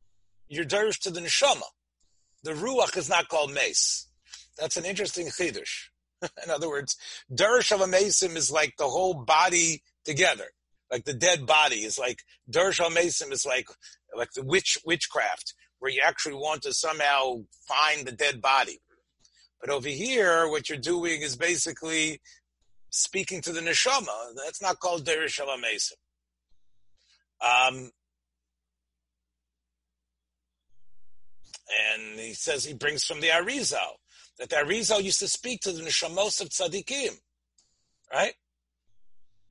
you're 0.48 0.66
dervish 0.66 1.00
to 1.02 1.10
the 1.10 1.20
neshama. 1.20 1.64
The 2.44 2.54
ruach 2.54 2.96
is 2.96 3.10
not 3.10 3.28
called 3.28 3.54
mace. 3.54 4.08
That's 4.58 4.78
an 4.78 4.86
interesting 4.86 5.28
chidush. 5.28 5.90
In 6.22 6.52
other 6.52 6.70
words, 6.70 6.96
dervish 7.34 7.72
of 7.72 7.82
a 7.82 7.88
mason 7.88 8.38
is 8.38 8.52
like 8.52 8.76
the 8.78 8.88
whole 8.88 9.14
body 9.14 9.82
together 10.06 10.46
like 10.92 11.06
the 11.06 11.14
dead 11.14 11.46
body 11.46 11.84
is 11.84 12.00
like 12.00 12.24
Dershal 12.50 12.94
Mason 12.94 13.32
is 13.32 13.46
like 13.46 13.68
like 14.16 14.32
the 14.34 14.44
witch 14.44 14.78
witchcraft, 14.86 15.54
where 15.80 15.92
you 15.92 16.02
actually 16.04 16.36
want 16.36 16.64
to 16.64 16.74
somehow 16.74 17.42
find 17.68 18.06
the 18.06 18.12
dead 18.12 18.42
body. 18.42 18.80
But 19.62 19.70
over 19.70 19.90
here, 19.90 20.50
what 20.50 20.70
you're 20.70 20.78
doing 20.78 21.22
is 21.22 21.36
basically 21.36 22.22
speaking 22.90 23.42
to 23.42 23.52
the 23.52 23.62
neshama. 23.62 24.34
That's 24.44 24.62
not 24.62 24.80
called 24.80 25.06
Dershal 25.06 25.60
Mason. 25.60 25.98
Um, 27.42 27.92
and 31.94 32.20
he 32.20 32.34
says 32.34 32.66
he 32.66 32.74
brings 32.74 33.04
from 33.04 33.20
the 33.20 33.28
Arizal 33.28 33.98
that 34.40 34.50
the 34.50 34.56
Arizal 34.56 35.04
used 35.04 35.20
to 35.20 35.28
speak 35.28 35.62
to 35.62 35.72
the 35.72 35.84
neshamos 35.84 36.42
of 36.42 36.50
tzaddikim, 36.50 37.18
right? 38.14 38.34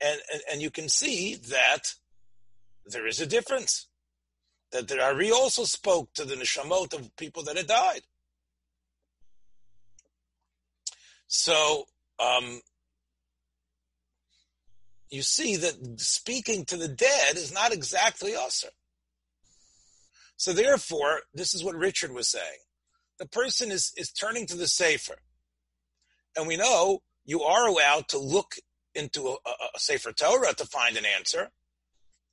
and, 0.01 0.19
and, 0.31 0.41
and 0.51 0.61
you 0.61 0.69
can 0.69 0.89
see 0.89 1.35
that 1.35 1.93
there 2.85 3.07
is 3.07 3.19
a 3.19 3.25
difference. 3.25 3.86
That 4.71 4.87
the 4.87 5.01
Ari 5.01 5.31
also 5.31 5.63
spoke 5.63 6.13
to 6.13 6.25
the 6.25 6.35
neshamot 6.35 6.93
of 6.93 7.15
people 7.15 7.43
that 7.43 7.57
had 7.57 7.67
died. 7.67 8.01
So 11.27 11.85
um, 12.19 12.61
you 15.09 15.21
see 15.21 15.55
that 15.57 15.99
speaking 15.99 16.65
to 16.65 16.77
the 16.77 16.87
dead 16.87 17.35
is 17.35 17.53
not 17.53 17.73
exactly 17.73 18.35
usher. 18.35 18.69
So 20.35 20.53
therefore, 20.53 21.21
this 21.33 21.53
is 21.53 21.63
what 21.63 21.75
Richard 21.75 22.13
was 22.13 22.29
saying. 22.29 22.59
The 23.19 23.27
person 23.27 23.71
is, 23.71 23.93
is 23.97 24.11
turning 24.11 24.45
to 24.47 24.57
the 24.57 24.67
Sefer. 24.67 25.17
And 26.35 26.47
we 26.47 26.57
know 26.57 26.99
you 27.25 27.41
are 27.41 27.67
allowed 27.67 28.07
to 28.09 28.19
look 28.19 28.55
into 28.93 29.27
a, 29.27 29.31
a, 29.31 29.51
a 29.75 29.79
Sefer 29.79 30.11
Torah 30.11 30.53
to 30.53 30.65
find 30.65 30.97
an 30.97 31.05
answer. 31.05 31.49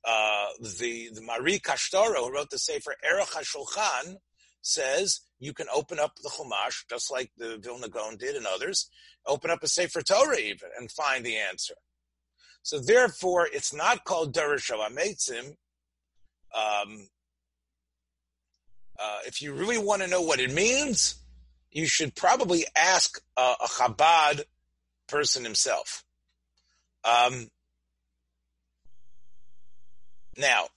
Uh, 0.05 0.47
the 0.79 1.09
the 1.13 1.21
Mari 1.21 1.59
Kashtara, 1.59 2.17
who 2.17 2.31
wrote 2.31 2.51
the 2.51 2.59
Sefer 2.59 2.95
Erech 3.03 3.29
HaShulchan, 3.29 4.17
says 4.61 5.21
you 5.39 5.53
can 5.53 5.67
open 5.73 5.99
up 5.99 6.13
the 6.21 6.29
Chumash, 6.29 6.85
just 6.89 7.11
like 7.11 7.31
the 7.37 7.57
Vilna 7.57 7.89
Gaon 7.89 8.17
did 8.17 8.35
and 8.35 8.45
others, 8.45 8.89
open 9.25 9.49
up 9.49 9.63
a 9.63 9.67
Sefer 9.67 10.01
Torah 10.01 10.37
even 10.37 10.69
and 10.79 10.91
find 10.91 11.25
the 11.25 11.37
answer. 11.37 11.75
So 12.61 12.79
therefore, 12.79 13.47
it's 13.51 13.73
not 13.73 14.05
called 14.05 14.33
Derish 14.33 14.71
Ametzim. 14.71 15.55
Um, 16.55 17.09
uh, 18.99 19.19
if 19.25 19.41
you 19.41 19.53
really 19.53 19.77
want 19.77 20.01
to 20.01 20.07
know 20.07 20.21
what 20.21 20.39
it 20.39 20.53
means, 20.53 21.15
you 21.71 21.85
should 21.85 22.15
probably 22.15 22.65
ask 22.75 23.21
a, 23.37 23.55
a 23.63 23.67
Chabad 23.67 24.43
person 25.07 25.43
himself. 25.43 26.03
Um, 27.03 27.49
now, 30.37 30.67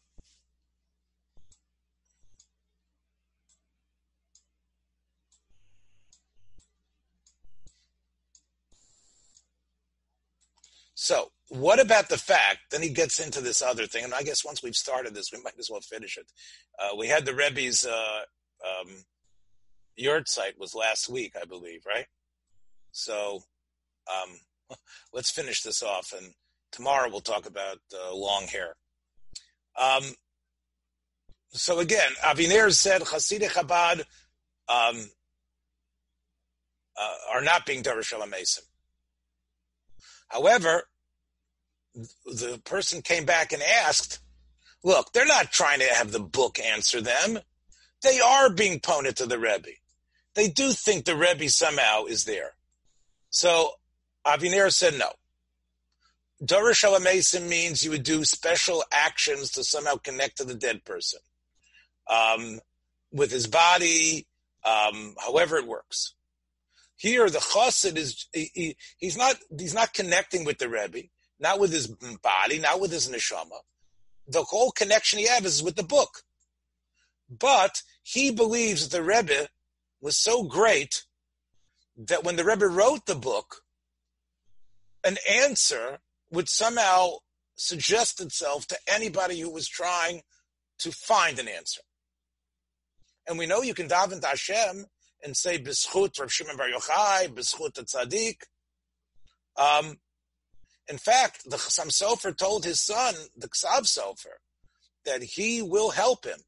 So, 11.01 11.31
what 11.49 11.79
about 11.79 12.09
the 12.09 12.19
fact? 12.19 12.73
Then 12.73 12.83
he 12.83 12.89
gets 12.89 13.21
into 13.21 13.41
this 13.41 13.63
other 13.63 13.87
thing, 13.87 14.03
and 14.03 14.13
I 14.13 14.23
guess 14.23 14.45
once 14.45 14.65
we've 14.65 14.75
started 14.75 15.15
this, 15.15 15.31
we 15.33 15.41
might 15.41 15.55
as 15.57 15.71
well 15.71 15.81
finish 15.81 16.19
it. 16.19 16.27
Uh, 16.77 16.97
we 16.97 17.07
had 17.07 17.25
the 17.25 17.37
Rebbe's 17.37 17.87
uh, 17.87 18.23
um, 18.67 19.05
yurt 19.95 20.29
site 20.29 20.59
was 20.59 20.75
last 20.75 21.09
week, 21.09 21.35
I 21.41 21.45
believe, 21.45 21.87
right? 21.87 22.07
So, 22.91 23.43
um, 24.13 24.41
let's 25.13 25.31
finish 25.31 25.63
this 25.63 25.85
off, 25.85 26.13
and 26.19 26.35
tomorrow 26.73 27.09
we'll 27.09 27.21
talk 27.21 27.47
about 27.47 27.79
uh, 27.95 28.13
long 28.13 28.49
hair. 28.49 28.75
Um, 29.79 30.05
so 31.51 31.79
again, 31.79 32.11
Aviner 32.23 32.73
said 32.73 33.03
Hasidic 33.03 33.51
Chabad 33.51 34.01
um, 34.69 35.11
uh, 36.99 37.15
are 37.33 37.43
not 37.43 37.65
being 37.65 37.83
Darash 37.83 38.13
Mason. 38.31 38.65
However, 40.29 40.85
the 42.27 42.61
person 42.65 43.03
came 43.03 43.25
back 43.25 43.53
and 43.53 43.63
asked, 43.63 44.21
look, 44.85 45.13
they're 45.13 45.27
not 45.27 45.51
trying 45.51 45.81
to 45.81 45.87
have 45.87 46.13
the 46.13 46.21
book 46.21 46.59
answer 46.61 47.01
them. 47.01 47.39
They 48.03 48.21
are 48.21 48.51
being 48.51 48.81
poned 48.81 49.17
to 49.17 49.27
the 49.27 49.39
Rebbe. 49.39 49.71
They 50.35 50.49
do 50.49 50.73
think 50.73 51.05
the 51.05 51.17
Rebbe 51.17 51.49
somehow 51.49 52.05
is 52.05 52.25
there. 52.25 52.53
So 53.31 53.71
Aviner 54.27 54.73
said 54.73 54.99
no. 54.99 55.11
Dorish 56.45 57.03
Mason 57.03 57.49
means 57.49 57.83
you 57.83 57.91
would 57.91 58.05
do 58.05 58.25
special 58.25 58.85
actions 58.93 59.51
to 59.53 59.65
somehow 59.65 59.97
connect 59.97 60.39
to 60.39 60.45
the 60.45 60.55
dead 60.55 60.85
person. 60.85 61.21
Um, 62.09 62.61
with 63.13 63.31
his 63.31 63.47
body, 63.47 64.27
um, 64.65 65.15
however 65.19 65.57
it 65.57 65.67
works. 65.67 66.15
Here, 66.97 67.29
the 67.31 67.39
chassid 67.39 67.97
is 67.97 68.27
he, 68.33 68.51
he, 68.55 68.77
he's 68.99 69.17
not 69.17 69.37
he's 69.57 69.75
not 69.75 69.95
connecting 69.95 70.45
with 70.45 70.59
the 70.59 70.69
rebbe, 70.69 71.09
not 71.39 71.61
with 71.61 71.73
his 71.73 71.87
body, 71.87 72.59
not 72.59 72.81
with 72.81 72.91
his 72.91 73.09
neshama. 73.09 73.61
The 74.27 74.43
whole 74.43 74.73
connection 74.73 75.19
he 75.19 75.27
has 75.27 75.45
is 75.45 75.63
with 75.63 75.77
the 75.77 75.83
book. 75.83 76.23
But 77.31 77.83
he 78.03 78.31
believes 78.31 78.89
the 78.89 79.03
rebbe 79.03 79.49
was 80.01 80.17
so 80.17 80.43
great 80.43 81.05
that 81.97 82.25
when 82.25 82.37
the 82.37 82.45
rebbe 82.45 82.67
wrote 82.67 83.07
the 83.07 83.15
book, 83.15 83.63
an 85.05 85.19
answer 85.31 85.99
would 86.31 86.49
somehow 86.49 87.11
suggest 87.57 88.21
itself 88.21 88.67
to 88.69 88.79
anybody 88.87 89.41
who 89.41 89.51
was 89.51 89.69
trying 89.69 90.23
to 90.79 90.93
find 90.93 91.39
an 91.39 91.49
answer. 91.49 91.81
And 93.27 93.39
we 93.39 93.47
know 93.47 93.63
you 93.63 93.75
can 93.75 93.89
daven 93.89 94.21
to 94.21 94.27
Hashem 94.29 94.87
and 95.23 95.37
say 95.37 95.59
B'schut 95.59 96.19
Rav 96.19 96.33
Shimon 96.33 96.57
Bar 96.57 96.69
Yochai, 96.69 97.29
B'schut 97.29 97.73
Tzaddik. 97.73 98.43
Um, 99.57 99.99
in 100.89 100.99
fact, 100.99 101.43
the 101.45 101.57
Chassam 101.57 101.89
Sofer 101.89 102.35
told 102.35 102.65
his 102.65 102.81
son, 102.81 103.15
the 103.37 103.49
Ksav 103.49 103.83
Sofer, 103.83 104.39
that 105.05 105.23
he 105.23 105.61
will 105.61 105.91
help 105.91 106.25
him 106.25 106.39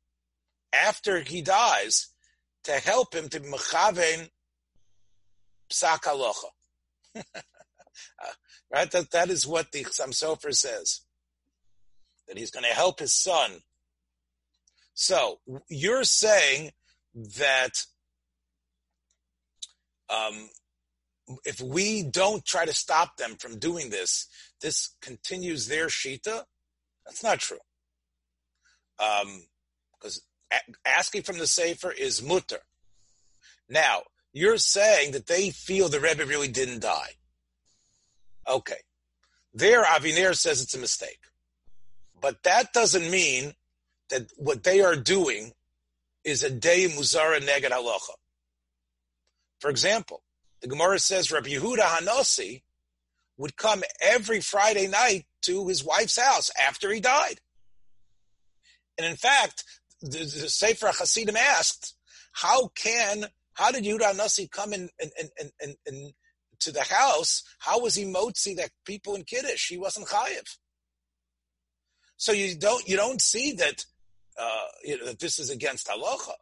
after 0.73 1.21
he 1.21 1.43
dies 1.43 2.09
to 2.65 2.73
help 2.73 3.15
him 3.15 3.29
to 3.29 3.41
mechaven 3.41 4.31
psak 5.71 6.01
halacha. 6.05 6.51
right? 8.73 8.91
That, 8.91 9.11
that 9.11 9.31
is 9.31 9.47
what 9.47 9.73
the 9.73 9.85
Chassam 9.85 10.11
Sofer 10.11 10.55
says. 10.55 11.01
That 12.29 12.39
he's 12.39 12.51
going 12.51 12.65
to 12.65 12.75
help 12.75 13.01
his 13.01 13.13
son. 13.13 13.63
So 14.95 15.41
you're 15.69 16.05
saying 16.05 16.73
that 17.15 17.85
um, 20.09 20.49
if 21.45 21.61
we 21.61 22.03
don't 22.03 22.45
try 22.45 22.65
to 22.65 22.73
stop 22.75 23.17
them 23.17 23.37
from 23.37 23.59
doing 23.59 23.91
this, 23.91 24.27
this 24.61 24.97
continues 25.01 25.67
their 25.67 25.87
shita. 25.87 26.45
That's 27.07 27.23
not 27.23 27.39
true. 27.39 27.59
Because 28.99 30.23
um, 30.53 30.59
a- 30.85 30.89
asking 30.89 31.23
from 31.23 31.39
the 31.39 31.47
Sefer 31.47 31.93
is 31.93 32.23
mutter. 32.23 32.61
Now, 33.69 34.03
you're 34.33 34.59
saying 34.59 35.13
that 35.13 35.27
they 35.27 35.51
feel 35.51 35.89
the 35.89 36.01
Rebbe 36.01 36.25
really 36.25 36.49
didn't 36.49 36.83
die. 36.83 37.15
Okay. 38.49 38.77
There, 39.53 39.85
Aviner 39.85 40.35
says 40.35 40.63
it's 40.63 40.75
a 40.75 40.79
mistake. 40.79 41.21
But 42.21 42.43
that 42.45 42.73
doesn't 42.73 43.11
mean 43.11 43.55
that 44.11 44.31
what 44.37 44.65
they 44.65 44.81
are 44.83 44.97
doing 44.97 45.53
is 46.25 46.43
a 46.43 46.51
day 46.51 46.87
muzara 46.87 47.41
neged 47.41 47.71
halacha. 47.71 48.15
For 49.59 49.71
example, 49.71 50.23
the 50.61 50.69
Gemara 50.69 50.99
says 50.99 51.33
Rabbi 51.33 51.51
Yehuda 51.51 51.79
Hanasi 51.79 52.63
would 53.37 53.57
come 53.57 53.83
every 54.01 54.41
Friday 54.41 54.87
night 54.87 55.25
to 55.43 55.67
his 55.69 55.85
wife's 55.85 56.19
house 56.19 56.51
after 56.61 56.93
he 56.93 57.01
died. 57.01 57.41
And 58.99 59.07
in 59.07 59.17
fact, 59.17 59.65
the, 60.03 60.19
the 60.19 60.49
Sefer 60.49 60.89
Hasidim 60.89 61.37
asked, 61.37 61.95
how 62.33 62.69
can, 62.69 63.27
how 63.55 63.71
did 63.71 63.85
Yehuda 63.85 64.13
Hanasi 64.13 64.51
come 64.51 64.75
in, 64.75 64.91
in, 64.99 65.11
in, 65.19 65.51
in, 65.63 65.75
in, 65.87 66.13
to 66.61 66.73
the 66.73 66.83
house? 66.83 67.43
How 67.59 67.81
was 67.81 67.95
he 67.95 68.05
motzi 68.05 68.57
that 68.57 68.71
people 68.85 69.15
in 69.15 69.25
Kiddush? 69.25 69.69
He 69.69 69.79
wasn't 69.79 70.09
chayiv. 70.09 70.57
So 72.17 72.33
you 72.33 72.55
don't, 72.57 72.87
you 72.89 72.97
don't 72.97 73.21
see 73.21 73.53
that, 73.55 73.85
uh, 74.39 74.67
you 74.85 74.99
know, 74.99 75.07
that 75.07 75.21
this 75.21 75.39
is 75.39 75.51
against 75.51 75.89
halacha. 75.89 76.35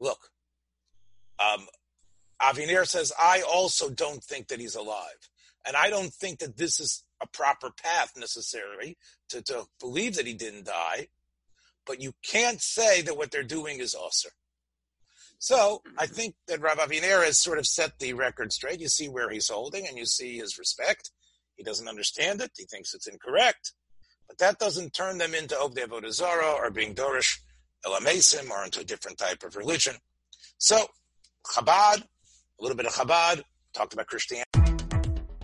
Look, 0.00 0.30
um, 1.38 1.66
Aviner 2.40 2.86
says, 2.86 3.12
I 3.18 3.42
also 3.42 3.90
don't 3.90 4.22
think 4.22 4.48
that 4.48 4.60
he's 4.60 4.74
alive. 4.74 5.28
And 5.64 5.76
I 5.76 5.90
don't 5.90 6.12
think 6.12 6.40
that 6.40 6.56
this 6.56 6.80
is 6.80 7.04
a 7.20 7.26
proper 7.26 7.70
path 7.70 8.12
necessarily 8.16 8.98
to, 9.28 9.42
to 9.42 9.64
believe 9.78 10.16
that 10.16 10.26
he 10.26 10.34
didn't 10.34 10.66
die. 10.66 11.08
But 11.86 12.00
you 12.00 12.12
can't 12.22 12.60
say 12.60 13.02
that 13.02 13.16
what 13.16 13.30
they're 13.30 13.42
doing 13.42 13.78
is 13.78 13.94
usher. 13.94 14.30
So 15.42 15.82
mm-hmm. 15.84 15.96
I 15.98 16.06
think 16.06 16.36
that 16.46 16.60
Rav 16.60 16.78
Aviner 16.78 17.24
has 17.24 17.36
sort 17.36 17.58
of 17.58 17.66
set 17.66 17.98
the 17.98 18.12
record 18.12 18.52
straight. 18.52 18.80
You 18.80 18.86
see 18.86 19.08
where 19.08 19.28
he's 19.28 19.48
holding 19.48 19.88
and 19.88 19.98
you 19.98 20.06
see 20.06 20.38
his 20.38 20.56
respect. 20.56 21.10
He 21.56 21.64
doesn't 21.64 21.88
understand 21.88 22.40
it. 22.40 22.52
He 22.56 22.64
thinks 22.64 22.94
it's 22.94 23.08
incorrect. 23.08 23.72
But 24.28 24.38
that 24.38 24.60
doesn't 24.60 24.94
turn 24.94 25.18
them 25.18 25.34
into 25.34 25.56
Obdei 25.56 25.86
Avodah 25.88 26.54
or 26.54 26.70
being 26.70 26.94
Dorish 26.94 27.40
Elamesim 27.84 28.50
or 28.50 28.64
into 28.64 28.80
a 28.80 28.84
different 28.84 29.18
type 29.18 29.42
of 29.42 29.56
religion. 29.56 29.96
So 30.58 30.86
Chabad, 31.44 32.02
a 32.02 32.62
little 32.62 32.76
bit 32.76 32.86
of 32.86 32.92
Chabad, 32.92 33.42
talked 33.74 33.94
about 33.94 34.06
Christianity. 34.06 34.48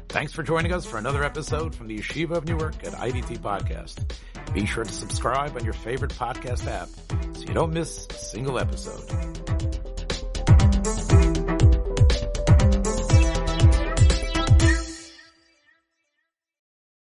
Thanks 0.09 0.33
for 0.33 0.45
joining 0.45 0.73
us 0.73 0.87
for 0.87 0.99
another 0.99 1.25
episode 1.25 1.75
from 1.75 1.89
the 1.89 1.99
Yeshiva 1.99 2.37
of 2.37 2.45
Newark 2.45 2.87
at 2.87 2.93
IDT 2.93 3.39
Podcast. 3.41 4.15
Be 4.55 4.65
sure 4.65 4.85
to 4.85 4.93
subscribe 4.93 5.57
on 5.57 5.65
your 5.65 5.75
favorite 5.75 6.13
podcast 6.13 6.69
app 6.69 6.89
so 7.37 7.43
you 7.43 7.53
don't 7.53 7.73
miss 7.73 8.07
a 8.11 8.15
single 8.15 8.61
episode. 8.61 9.88